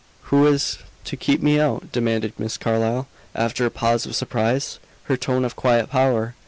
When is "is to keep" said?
0.47-1.43